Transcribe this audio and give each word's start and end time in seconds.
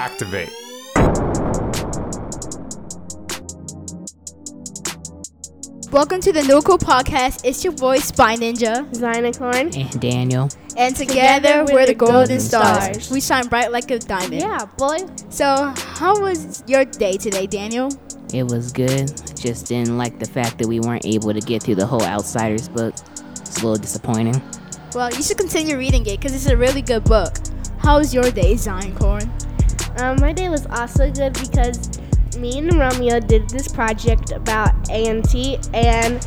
activate. 0.00 0.48
Welcome 5.92 6.22
to 6.22 6.32
the 6.32 6.40
Nuko 6.40 6.78
Podcast. 6.78 7.42
It's 7.44 7.62
your 7.62 7.74
boy 7.74 7.98
Spy 7.98 8.36
Ninja, 8.36 8.90
Zynicorn. 8.92 9.76
And 9.76 10.00
Daniel. 10.00 10.48
and 10.78 10.96
together, 10.96 11.66
we're 11.70 11.84
the 11.84 11.94
Golden 11.94 12.40
Stars. 12.40 13.10
We 13.10 13.20
shine 13.20 13.48
bright 13.48 13.72
like 13.72 13.90
a 13.90 13.98
diamond. 13.98 14.40
Yeah, 14.40 14.64
boy. 14.78 14.98
So, 15.28 15.74
how 15.76 16.18
was 16.18 16.64
your 16.66 16.86
day 16.86 17.18
today, 17.18 17.46
Daniel? 17.46 17.90
It 18.32 18.44
was 18.44 18.72
good. 18.72 19.08
Just 19.36 19.66
didn't 19.66 19.98
like 19.98 20.18
the 20.18 20.26
fact 20.26 20.56
that 20.60 20.66
we 20.66 20.80
weren't 20.80 21.04
able 21.04 21.34
to 21.34 21.40
get 21.40 21.62
through 21.62 21.74
the 21.74 21.86
whole 21.86 22.02
Outsiders 22.04 22.70
book. 22.70 22.94
It's 23.32 23.58
a 23.60 23.66
little 23.66 23.76
disappointing. 23.76 24.40
Well, 24.94 25.12
you 25.12 25.22
should 25.22 25.36
continue 25.36 25.76
reading 25.76 26.06
it 26.06 26.20
because 26.20 26.34
it's 26.34 26.46
a 26.46 26.56
really 26.56 26.80
good 26.80 27.04
book. 27.04 27.36
How 27.80 27.98
was 27.98 28.14
your 28.14 28.30
day, 28.30 28.56
Zion 28.56 28.96
Corn? 28.96 29.30
Um, 30.00 30.16
my 30.18 30.32
day 30.32 30.48
was 30.48 30.66
also 30.66 31.10
good 31.10 31.34
because 31.34 32.00
me 32.38 32.58
and 32.58 32.72
Romeo 32.72 33.20
did 33.20 33.50
this 33.50 33.68
project 33.68 34.30
about 34.30 34.72
A&T, 34.88 35.58
and 35.74 36.26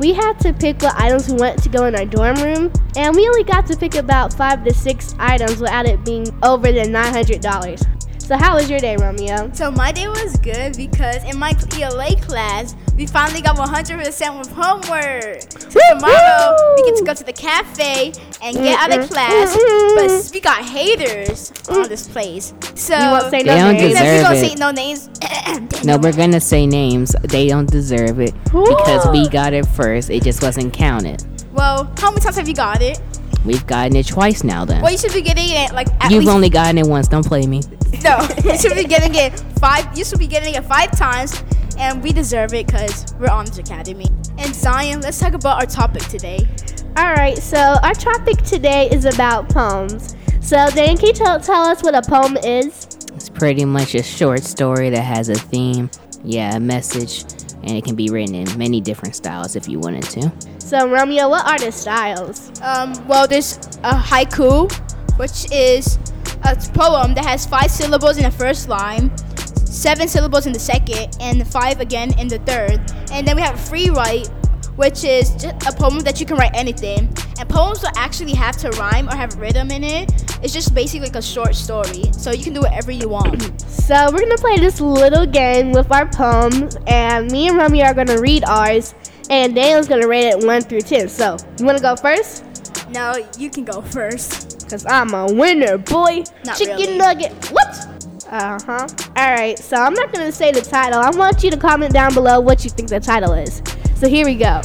we 0.00 0.12
had 0.12 0.40
to 0.40 0.52
pick 0.52 0.82
what 0.82 1.00
items 1.00 1.28
we 1.28 1.34
wanted 1.38 1.62
to 1.62 1.68
go 1.68 1.86
in 1.86 1.94
our 1.94 2.04
dorm 2.04 2.34
room, 2.36 2.72
and 2.96 3.14
we 3.14 3.28
only 3.28 3.44
got 3.44 3.64
to 3.68 3.76
pick 3.76 3.94
about 3.94 4.34
five 4.34 4.64
to 4.64 4.74
six 4.74 5.14
items 5.20 5.60
without 5.60 5.86
it 5.86 6.04
being 6.04 6.26
over 6.42 6.72
the 6.72 6.84
nine 6.88 7.12
hundred 7.12 7.40
dollars. 7.40 7.84
So 8.32 8.38
how 8.38 8.54
was 8.54 8.70
your 8.70 8.78
day, 8.78 8.96
Romeo? 8.96 9.50
So, 9.52 9.70
my 9.70 9.92
day 9.92 10.08
was 10.08 10.38
good 10.38 10.74
because 10.74 11.22
in 11.24 11.38
my 11.38 11.54
ELA 11.78 12.16
class, 12.16 12.74
we 12.96 13.04
finally 13.04 13.42
got 13.42 13.56
100% 13.56 14.38
with 14.38 14.50
homework. 14.52 15.42
So, 15.42 15.78
tomorrow, 15.90 16.56
we 16.76 16.82
get 16.84 16.96
to 16.96 17.04
go 17.04 17.12
to 17.12 17.24
the 17.24 17.34
cafe 17.34 18.14
and 18.42 18.56
get 18.56 18.78
out 18.78 18.98
of 18.98 19.10
class. 19.10 19.54
But 19.96 20.30
we 20.32 20.40
got 20.40 20.64
haters 20.64 21.52
on 21.68 21.90
this 21.90 22.08
place. 22.08 22.54
So, 22.74 22.96
You 22.96 23.10
won't 23.10 23.30
say 23.30 23.42
They 23.42 23.54
no 23.54 23.66
don't 23.66 23.74
names? 23.74 23.92
Yes, 23.92 24.00
we 24.00 24.08
deserve 24.08 24.22
gonna 24.22 24.34
it. 24.34 24.48
say 24.48 24.54
no 24.54 24.70
names. 24.70 25.84
No, 25.84 25.98
we're 25.98 26.16
gonna 26.16 26.40
say 26.40 26.66
names. 26.66 27.14
They 27.24 27.48
don't 27.48 27.68
deserve 27.70 28.18
it 28.18 28.32
because 28.44 29.06
we 29.10 29.28
got 29.28 29.52
it 29.52 29.66
first. 29.66 30.08
It 30.08 30.22
just 30.22 30.40
wasn't 30.42 30.72
counted. 30.72 31.22
Well, 31.52 31.92
how 31.98 32.10
many 32.10 32.22
times 32.22 32.36
have 32.36 32.48
you 32.48 32.54
got 32.54 32.80
it? 32.80 32.98
We've 33.44 33.66
gotten 33.66 33.96
it 33.96 34.06
twice 34.06 34.42
now. 34.44 34.64
Then 34.64 34.80
Well, 34.80 34.92
you 34.92 34.96
should 34.98 35.12
be 35.12 35.20
getting 35.20 35.50
it 35.50 35.72
like 35.74 35.88
at 36.00 36.10
you've 36.10 36.20
least 36.20 36.32
only 36.32 36.48
gotten 36.48 36.78
it 36.78 36.86
once. 36.86 37.08
Don't 37.08 37.26
play 37.26 37.46
me. 37.46 37.60
no. 38.04 38.26
you 38.44 38.56
should 38.58 38.74
be 38.74 38.84
getting 38.84 39.14
it 39.14 39.38
five. 39.58 39.86
You 39.96 40.04
should 40.04 40.18
be 40.18 40.26
getting 40.26 40.54
it 40.54 40.64
five 40.64 40.90
times, 40.92 41.42
and 41.78 42.02
we 42.02 42.12
deserve 42.12 42.54
it 42.54 42.66
because 42.66 43.14
we're 43.18 43.28
on 43.28 43.44
this 43.44 43.58
academy. 43.58 44.06
And 44.38 44.50
Ziyon, 44.50 45.02
let's 45.02 45.18
talk 45.18 45.34
about 45.34 45.60
our 45.60 45.66
topic 45.66 46.02
today. 46.04 46.48
All 46.96 47.12
right, 47.14 47.38
so 47.38 47.58
our 47.58 47.94
topic 47.94 48.38
today 48.42 48.88
is 48.90 49.04
about 49.04 49.48
poems. 49.48 50.14
So, 50.40 50.56
Dan, 50.70 50.96
can 50.96 51.06
you 51.06 51.12
tell, 51.12 51.40
tell 51.40 51.62
us 51.62 51.82
what 51.82 51.94
a 51.94 52.02
poem 52.02 52.36
is? 52.38 52.86
It's 53.14 53.28
pretty 53.28 53.64
much 53.64 53.94
a 53.94 54.02
short 54.02 54.42
story 54.42 54.90
that 54.90 55.02
has 55.02 55.28
a 55.28 55.34
theme, 55.34 55.90
yeah, 56.24 56.56
a 56.56 56.60
message, 56.60 57.22
and 57.62 57.70
it 57.70 57.84
can 57.84 57.94
be 57.94 58.08
written 58.08 58.34
in 58.34 58.58
many 58.58 58.80
different 58.80 59.14
styles 59.14 59.54
if 59.54 59.68
you 59.68 59.78
wanted 59.78 60.02
to. 60.04 60.32
So, 60.58 60.88
Romeo, 60.88 61.28
what 61.28 61.46
are 61.46 61.58
the 61.58 61.70
styles? 61.72 62.50
Um, 62.60 62.92
well, 63.06 63.26
there's 63.26 63.56
a 63.84 63.92
haiku, 63.94 64.70
which 65.18 65.50
is 65.52 65.98
a 66.44 66.56
poem 66.74 67.14
that 67.14 67.24
has 67.24 67.46
five 67.46 67.70
syllables 67.70 68.16
in 68.16 68.24
the 68.24 68.30
first 68.30 68.68
line, 68.68 69.16
seven 69.64 70.08
syllables 70.08 70.46
in 70.46 70.52
the 70.52 70.58
second, 70.58 71.16
and 71.20 71.46
five 71.46 71.80
again 71.80 72.18
in 72.18 72.28
the 72.28 72.38
third. 72.40 72.80
And 73.12 73.26
then 73.26 73.36
we 73.36 73.42
have 73.42 73.58
free 73.58 73.90
write, 73.90 74.28
which 74.76 75.04
is 75.04 75.30
just 75.34 75.66
a 75.66 75.72
poem 75.72 76.00
that 76.00 76.20
you 76.20 76.26
can 76.26 76.36
write 76.36 76.54
anything. 76.54 77.08
And 77.38 77.48
poems 77.48 77.80
don't 77.80 77.96
actually 77.96 78.34
have 78.34 78.56
to 78.58 78.70
rhyme 78.70 79.08
or 79.08 79.14
have 79.14 79.34
rhythm 79.36 79.70
in 79.70 79.84
it. 79.84 80.10
It's 80.42 80.52
just 80.52 80.74
basically 80.74 81.06
like 81.06 81.16
a 81.16 81.22
short 81.22 81.54
story, 81.54 82.04
so 82.12 82.32
you 82.32 82.42
can 82.44 82.52
do 82.52 82.60
whatever 82.60 82.90
you 82.90 83.08
want. 83.08 83.62
So 83.82 84.08
we're 84.12 84.20
gonna 84.20 84.38
play 84.38 84.58
this 84.58 84.80
little 84.80 85.26
game 85.26 85.72
with 85.72 85.90
our 85.90 86.06
poems, 86.08 86.76
and 86.86 87.30
me 87.32 87.48
and 87.48 87.58
Romeo 87.58 87.84
are 87.84 87.94
gonna 87.94 88.20
read 88.20 88.44
ours, 88.44 88.94
and 89.28 89.56
Daniel's 89.56 89.88
gonna 89.88 90.06
rate 90.06 90.28
it 90.28 90.46
one 90.46 90.62
through 90.62 90.82
ten. 90.82 91.08
So 91.08 91.36
you 91.58 91.66
wanna 91.66 91.80
go 91.80 91.96
first? 91.96 92.44
Now 92.92 93.14
you 93.38 93.50
can 93.50 93.64
go 93.64 93.80
first. 93.80 94.68
Cause 94.68 94.86
I'm 94.86 95.12
a 95.14 95.32
winner, 95.32 95.78
boy. 95.78 96.24
Not 96.44 96.56
Chicken 96.56 96.76
really. 96.76 96.98
nugget. 96.98 97.32
What? 97.50 97.88
Uh 98.30 98.58
huh. 98.64 98.86
All 99.16 99.34
right. 99.34 99.58
So 99.58 99.76
I'm 99.76 99.94
not 99.94 100.12
gonna 100.12 100.32
say 100.32 100.52
the 100.52 100.62
title. 100.62 100.98
I 100.98 101.10
want 101.10 101.42
you 101.42 101.50
to 101.50 101.56
comment 101.56 101.92
down 101.92 102.14
below 102.14 102.40
what 102.40 102.64
you 102.64 102.70
think 102.70 102.88
the 102.88 103.00
title 103.00 103.32
is. 103.32 103.62
So 103.96 104.08
here 104.08 104.24
we 104.24 104.34
go. 104.34 104.60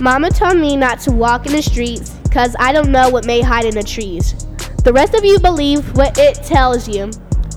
Mama 0.00 0.30
told 0.30 0.58
me 0.58 0.76
not 0.76 1.00
to 1.00 1.12
walk 1.12 1.46
in 1.46 1.52
the 1.52 1.62
streets 1.62 2.10
because 2.22 2.56
I 2.58 2.72
don't 2.72 2.90
know 2.90 3.10
what 3.10 3.26
may 3.26 3.40
hide 3.40 3.64
in 3.64 3.74
the 3.74 3.82
trees. 3.82 4.34
The 4.84 4.92
rest 4.92 5.14
of 5.14 5.24
you 5.24 5.38
believe 5.38 5.96
what 5.96 6.18
it 6.18 6.36
tells 6.44 6.88
you. 6.88 7.10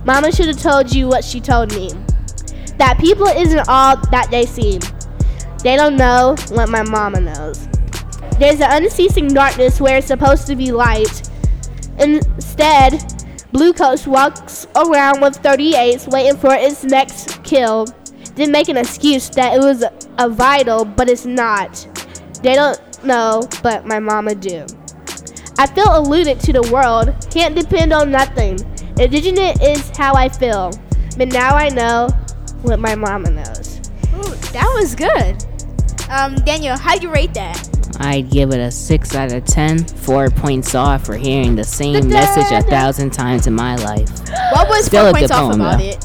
Mama 0.05 0.31
should 0.31 0.47
have 0.47 0.61
told 0.61 0.93
you 0.93 1.07
what 1.07 1.23
she 1.23 1.39
told 1.39 1.73
me. 1.73 1.91
That 2.77 2.97
people 2.99 3.27
isn't 3.27 3.67
all 3.67 3.95
that 4.11 4.29
they 4.29 4.45
seem. 4.45 4.79
They 5.63 5.75
don't 5.75 5.95
know 5.95 6.35
what 6.49 6.69
my 6.69 6.83
mama 6.83 7.21
knows. 7.21 7.67
There's 8.39 8.59
an 8.59 8.83
unceasing 8.83 9.29
darkness 9.29 9.79
where 9.79 9.97
it's 9.97 10.07
supposed 10.07 10.45
to 10.47 10.55
be 10.55 10.71
light. 10.71 11.29
Instead, 11.99 13.01
Blue 13.51 13.71
Coast 13.71 14.07
walks 14.07 14.67
around 14.75 15.21
with 15.21 15.41
38s 15.41 16.11
waiting 16.11 16.35
for 16.37 16.53
its 16.53 16.83
next 16.83 17.41
kill. 17.43 17.87
Then 18.35 18.51
make 18.51 18.67
an 18.67 18.75
excuse 18.75 19.29
that 19.29 19.55
it 19.55 19.61
was 19.61 19.85
a 20.17 20.29
vital, 20.29 20.83
but 20.83 21.09
it's 21.09 21.25
not. 21.25 21.87
They 22.43 22.55
don't 22.55 23.03
know, 23.05 23.47
but 23.63 23.85
my 23.85 23.99
mama 23.99 24.35
do. 24.35 24.65
I 25.57 25.67
feel 25.67 25.97
alluded 25.97 26.41
to 26.41 26.51
the 26.51 26.69
world, 26.73 27.15
can't 27.31 27.55
depend 27.55 27.93
on 27.93 28.11
nothing. 28.11 28.59
Indigenous 28.99 29.57
is 29.61 29.89
how 29.95 30.13
I 30.13 30.27
feel, 30.27 30.71
but 31.17 31.29
now 31.29 31.55
I 31.55 31.69
know 31.69 32.09
what 32.63 32.79
my 32.79 32.95
mama 32.95 33.31
knows. 33.31 33.77
Ooh, 34.15 34.35
that 34.51 34.69
was 34.75 34.95
good. 34.95 35.45
Um, 36.09 36.35
Daniel, 36.35 36.77
how 36.77 36.95
do 36.97 37.07
you 37.07 37.13
rate 37.13 37.33
that? 37.33 37.69
I'd 37.99 38.29
give 38.29 38.51
it 38.51 38.59
a 38.59 38.69
6 38.71 39.15
out 39.15 39.31
of 39.31 39.45
10, 39.45 39.85
4 39.85 40.29
points 40.29 40.75
off 40.75 41.05
for 41.05 41.15
hearing 41.15 41.55
the 41.55 41.63
same 41.63 42.07
message 42.09 42.51
a 42.51 42.61
thousand 42.69 43.11
times 43.11 43.47
in 43.47 43.53
my 43.53 43.75
life. 43.77 44.09
What 44.51 44.67
was 44.67 44.85
Still 44.85 45.05
four 45.05 45.13
points 45.13 45.31
off 45.31 45.39
poem, 45.51 45.61
about 45.61 45.79
though. 45.79 45.85
it? 45.85 46.03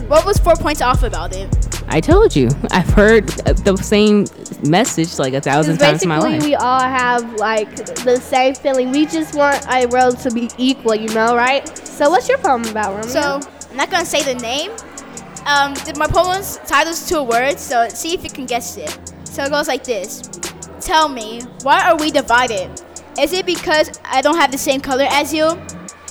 Hmm? 0.00 0.06
What 0.08 0.26
was 0.26 0.38
four 0.38 0.56
points 0.56 0.82
off 0.82 1.04
about 1.04 1.34
it? 1.36 1.48
I 1.86 2.00
told 2.00 2.34
you, 2.34 2.48
I've 2.72 2.88
heard 2.90 3.28
the 3.28 3.76
same 3.76 4.24
message 4.68 5.18
like 5.20 5.34
a 5.34 5.40
thousand 5.40 5.78
times 5.78 6.02
in 6.02 6.08
my 6.08 6.16
basically, 6.16 6.38
life. 6.38 6.44
we 6.48 6.54
all 6.56 6.80
have 6.80 7.34
like 7.34 7.74
the 7.76 8.16
same 8.20 8.54
feeling. 8.56 8.90
We 8.90 9.06
just 9.06 9.36
want 9.36 9.64
a 9.70 9.86
world 9.86 10.18
to 10.20 10.30
be 10.32 10.50
equal, 10.58 10.96
you 10.96 11.08
know, 11.14 11.36
right? 11.36 11.66
So, 11.86 12.10
what's 12.10 12.28
your 12.28 12.38
poem 12.38 12.64
about, 12.64 12.94
Romeo? 12.94 13.08
So 13.08 13.40
I'm 13.70 13.76
not 13.76 13.90
gonna 13.90 14.04
say 14.04 14.22
the 14.24 14.40
name. 14.40 14.72
Um, 15.46 15.74
th- 15.74 15.96
my 15.96 16.06
poem's 16.08 16.56
title's 16.66 17.08
two 17.08 17.22
words, 17.22 17.60
so 17.60 17.88
see 17.88 18.14
if 18.14 18.24
you 18.24 18.30
can 18.30 18.46
guess 18.46 18.76
it. 18.76 19.11
So 19.32 19.42
it 19.44 19.50
goes 19.50 19.66
like 19.66 19.82
this: 19.82 20.20
Tell 20.78 21.08
me, 21.08 21.40
why 21.62 21.88
are 21.88 21.96
we 21.96 22.10
divided? 22.10 22.70
Is 23.18 23.32
it 23.32 23.46
because 23.46 23.98
I 24.04 24.20
don't 24.20 24.36
have 24.36 24.52
the 24.52 24.58
same 24.58 24.82
color 24.82 25.06
as 25.08 25.32
you? 25.32 25.58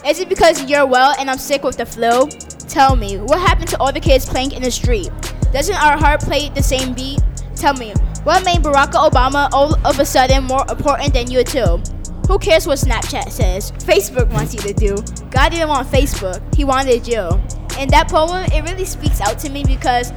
Is 0.03 0.19
it 0.19 0.27
because 0.27 0.65
you're 0.65 0.87
well 0.87 1.13
and 1.19 1.29
I'm 1.29 1.37
sick 1.37 1.63
with 1.63 1.77
the 1.77 1.85
flu? 1.85 2.27
Tell 2.67 2.95
me, 2.95 3.19
what 3.19 3.39
happened 3.39 3.69
to 3.69 3.79
all 3.79 3.93
the 3.93 3.99
kids 3.99 4.27
playing 4.27 4.53
in 4.53 4.63
the 4.63 4.71
street? 4.71 5.11
Doesn't 5.53 5.75
our 5.75 5.99
heart 5.99 6.21
play 6.21 6.49
the 6.49 6.63
same 6.63 6.95
beat? 6.95 7.21
Tell 7.55 7.75
me, 7.75 7.93
what 8.23 8.43
made 8.43 8.63
Barack 8.63 8.93
Obama 8.93 9.49
all 9.51 9.75
of 9.85 9.99
a 9.99 10.05
sudden 10.05 10.45
more 10.45 10.65
important 10.67 11.13
than 11.13 11.29
you 11.29 11.43
two? 11.43 11.79
Who 12.27 12.39
cares 12.39 12.65
what 12.65 12.79
Snapchat 12.79 13.29
says? 13.29 13.71
Facebook 13.73 14.31
wants 14.31 14.55
you 14.55 14.61
to 14.61 14.73
do. 14.73 14.95
God 15.29 15.49
didn't 15.49 15.69
want 15.69 15.87
Facebook, 15.89 16.41
He 16.55 16.63
wanted 16.63 17.07
you. 17.07 17.29
And 17.77 17.87
that 17.91 18.09
poem, 18.09 18.49
it 18.51 18.63
really 18.63 18.85
speaks 18.85 19.21
out 19.21 19.37
to 19.39 19.49
me 19.51 19.63
because 19.63 20.11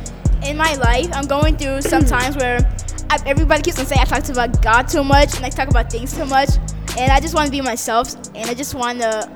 in 0.46 0.56
my 0.56 0.74
life, 0.76 1.08
I'm 1.12 1.26
going 1.26 1.58
through 1.58 1.82
some 1.82 2.04
times 2.04 2.36
where 2.36 2.58
I, 3.14 3.28
everybody 3.28 3.62
keeps 3.62 3.78
on 3.78 3.86
saying 3.86 4.00
I 4.00 4.04
talk 4.04 4.28
about 4.28 4.60
God 4.60 4.88
too 4.88 5.04
much 5.04 5.36
and 5.36 5.46
I 5.46 5.48
talk 5.48 5.68
about 5.68 5.90
things 5.90 6.16
too 6.16 6.24
much. 6.24 6.50
And 6.98 7.12
I 7.12 7.20
just 7.20 7.34
want 7.34 7.46
to 7.46 7.52
be 7.52 7.60
myself 7.60 8.14
and 8.34 8.48
I 8.50 8.54
just 8.54 8.74
want 8.74 9.00
to 9.00 9.30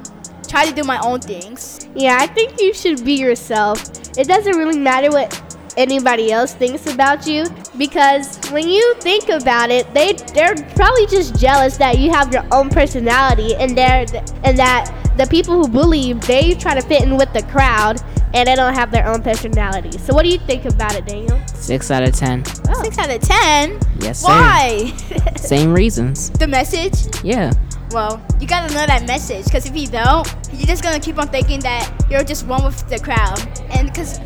try 0.49 0.67
to 0.67 0.75
do 0.75 0.83
my 0.83 0.99
own 1.01 1.21
things. 1.21 1.89
yeah, 1.95 2.17
I 2.19 2.27
think 2.27 2.61
you 2.61 2.73
should 2.73 3.05
be 3.05 3.15
yourself. 3.15 3.83
It 4.17 4.27
doesn't 4.27 4.57
really 4.57 4.79
matter 4.79 5.11
what 5.11 5.31
anybody 5.77 6.33
else 6.33 6.55
thinks 6.55 6.93
about 6.93 7.27
you 7.27 7.45
because 7.77 8.39
when 8.51 8.69
you 8.69 8.95
think 8.97 9.29
about 9.29 9.71
it, 9.71 9.93
they 9.95 10.15
they're 10.35 10.57
probably 10.75 11.07
just 11.07 11.39
jealous 11.39 11.77
that 11.77 11.99
you 11.99 12.11
have 12.11 12.33
your 12.33 12.45
own 12.51 12.69
personality 12.71 13.55
and 13.57 13.77
they're 13.77 14.07
and 14.43 14.59
that 14.59 14.93
the 15.17 15.27
people 15.27 15.55
who 15.55 15.69
bully 15.69 15.99
you, 15.99 16.15
they 16.15 16.55
try 16.55 16.75
to 16.75 16.81
fit 16.81 17.03
in 17.03 17.17
with 17.17 17.33
the 17.33 17.43
crowd 17.45 18.01
and 18.35 18.49
they 18.49 18.55
don't 18.55 18.75
have 18.75 18.91
their 18.91 19.07
own 19.07 19.23
personality. 19.23 19.97
So 19.99 20.15
what 20.15 20.25
do 20.25 20.31
you 20.31 20.39
think 20.39 20.65
about 20.65 20.95
it, 20.95 21.07
Daniel? 21.07 21.41
6 21.47 21.91
out 21.91 22.03
of 22.03 22.15
10. 22.15 22.45
Six 22.83 22.99
out 22.99 23.11
of 23.11 23.21
ten? 23.23 23.79
Yes, 24.01 24.21
sir. 24.21 24.29
Why? 24.29 24.93
Same 25.37 25.73
reasons. 25.73 26.31
the 26.31 26.47
message? 26.47 26.95
Yeah. 27.25 27.53
Well, 27.91 28.23
you 28.41 28.47
gotta 28.47 28.73
know 28.75 28.85
that 28.87 29.07
message 29.07 29.45
because 29.47 29.67
if 29.67 29.75
you 29.77 29.87
don't, 29.89 30.27
you're 30.53 30.67
just 30.67 30.83
gonna 30.83 31.01
keep 31.01 31.19
on 31.19 31.29
thinking 31.29 31.61
that 31.61 31.91
you're 32.11 32.23
just 32.25 32.47
one 32.47 32.65
with 32.65 32.87
the 32.89 32.99
crowd. 32.99 33.41
And 33.71 33.89
because 33.89 34.19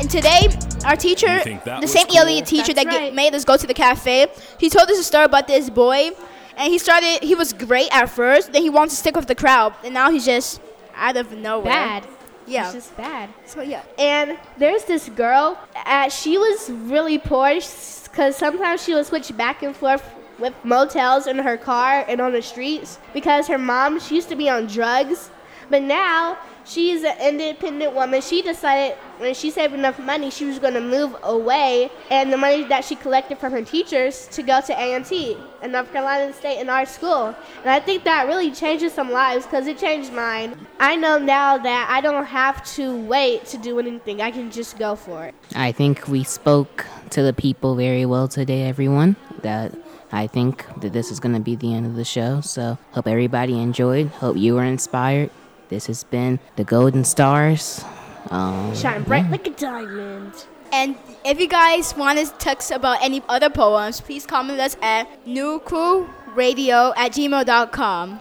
and 0.00 0.08
today, 0.08 0.48
our 0.86 0.94
teacher, 0.96 1.34
You 1.34 1.40
think 1.40 1.64
that 1.64 1.80
the 1.80 1.88
same 1.88 2.06
cool? 2.06 2.18
ELE 2.18 2.42
teacher 2.42 2.72
That's 2.72 2.84
that 2.84 2.90
get- 2.90 2.98
right. 3.00 3.14
made 3.14 3.34
us 3.34 3.44
go 3.44 3.56
to 3.56 3.66
the 3.66 3.74
cafe, 3.74 4.28
he 4.58 4.70
told 4.70 4.88
us 4.88 4.98
a 4.98 5.02
story 5.02 5.24
about 5.24 5.48
this 5.48 5.68
boy, 5.68 6.10
and 6.56 6.72
he 6.72 6.78
started. 6.78 7.18
He 7.22 7.34
was 7.34 7.52
great 7.52 7.88
at 7.94 8.08
first, 8.08 8.52
then 8.52 8.62
he 8.62 8.70
wanted 8.70 8.90
to 8.90 8.96
stick 8.96 9.16
with 9.16 9.26
the 9.26 9.34
crowd, 9.34 9.74
and 9.84 9.92
now 9.92 10.10
he's 10.10 10.24
just 10.24 10.60
out 10.94 11.16
of 11.16 11.32
nowhere. 11.32 11.72
Bad. 11.74 12.06
Yeah. 12.48 12.64
It's 12.64 12.74
just 12.74 12.96
bad. 12.96 13.30
So 13.46 13.62
yeah. 13.62 13.82
And 13.98 14.38
there's 14.56 14.84
this 14.84 15.08
girl, 15.10 15.58
uh, 15.86 16.08
she 16.08 16.38
was 16.38 16.70
really 16.70 17.18
poor 17.18 17.54
because 17.54 18.36
sometimes 18.36 18.82
she 18.82 18.94
would 18.94 19.06
switch 19.06 19.36
back 19.36 19.62
and 19.62 19.76
forth 19.76 20.04
with 20.38 20.54
motels 20.64 21.26
in 21.26 21.38
her 21.38 21.56
car 21.56 22.04
and 22.08 22.20
on 22.20 22.32
the 22.32 22.42
streets 22.42 22.98
because 23.12 23.48
her 23.48 23.58
mom, 23.58 24.00
she 24.00 24.14
used 24.14 24.28
to 24.28 24.36
be 24.36 24.48
on 24.48 24.66
drugs. 24.66 25.30
But 25.70 25.82
now 25.82 26.38
she's 26.68 27.02
an 27.02 27.16
independent 27.20 27.94
woman. 27.94 28.20
She 28.20 28.42
decided 28.42 28.96
when 29.18 29.34
she 29.34 29.50
saved 29.50 29.74
enough 29.74 29.98
money, 29.98 30.30
she 30.30 30.44
was 30.44 30.58
going 30.58 30.74
to 30.74 30.80
move 30.80 31.16
away 31.22 31.90
and 32.10 32.32
the 32.32 32.36
money 32.36 32.64
that 32.64 32.84
she 32.84 32.94
collected 32.94 33.38
from 33.38 33.52
her 33.52 33.62
teachers 33.62 34.28
to 34.28 34.42
go 34.42 34.60
to 34.60 34.72
A&T 34.72 35.36
in 35.62 35.72
North 35.72 35.92
Carolina 35.92 36.32
State 36.32 36.60
in 36.60 36.68
our 36.68 36.86
school. 36.86 37.34
And 37.62 37.70
I 37.70 37.80
think 37.80 38.04
that 38.04 38.26
really 38.26 38.50
changes 38.50 38.92
some 38.92 39.10
lives 39.10 39.46
because 39.46 39.66
it 39.66 39.78
changed 39.78 40.12
mine. 40.12 40.66
I 40.78 40.96
know 40.96 41.18
now 41.18 41.58
that 41.58 41.88
I 41.90 42.00
don't 42.00 42.26
have 42.26 42.64
to 42.74 42.96
wait 43.04 43.46
to 43.46 43.58
do 43.58 43.78
anything. 43.78 44.20
I 44.20 44.30
can 44.30 44.50
just 44.50 44.78
go 44.78 44.94
for 44.94 45.24
it. 45.24 45.34
I 45.54 45.72
think 45.72 46.06
we 46.06 46.22
spoke 46.22 46.86
to 47.10 47.22
the 47.22 47.32
people 47.32 47.74
very 47.74 48.06
well 48.06 48.28
today, 48.28 48.62
everyone. 48.62 49.16
That 49.42 49.72
I 50.12 50.26
think 50.26 50.64
that 50.80 50.92
this 50.92 51.10
is 51.10 51.20
going 51.20 51.34
to 51.34 51.40
be 51.40 51.54
the 51.54 51.74
end 51.74 51.86
of 51.86 51.94
the 51.94 52.04
show. 52.04 52.40
So, 52.40 52.78
hope 52.92 53.06
everybody 53.06 53.58
enjoyed. 53.60 54.08
Hope 54.08 54.36
you 54.36 54.54
were 54.54 54.64
inspired. 54.64 55.30
This 55.68 55.86
has 55.86 56.04
been 56.04 56.38
the 56.56 56.64
Golden 56.64 57.04
Stars. 57.04 57.84
Um, 58.30 58.74
Shine 58.74 59.02
bright 59.04 59.30
like 59.30 59.46
a 59.46 59.50
diamond. 59.50 60.32
And 60.72 60.96
if 61.24 61.40
you 61.40 61.48
guys 61.48 61.96
want 61.96 62.18
to 62.18 62.26
text 62.38 62.70
about 62.70 63.02
any 63.02 63.22
other 63.28 63.48
poems, 63.50 64.00
please 64.00 64.26
comment 64.26 64.60
us 64.60 64.76
at 64.82 65.06
newcrewradio 65.26 66.92
at 66.96 67.12
gmail.com. 67.12 68.20